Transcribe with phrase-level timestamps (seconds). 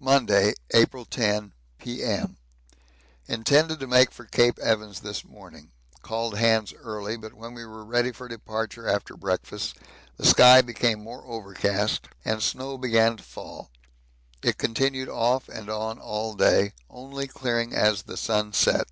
[0.00, 2.38] Monday, April 10, P.M.
[3.28, 5.70] Intended to make for Cape Evans this morning.
[6.02, 9.76] Called hands early, but when we were ready for departure after breakfast,
[10.16, 13.70] the sky became more overcast and snow began to fall.
[14.42, 18.88] It continued off and on all day, only clearing as the sun set.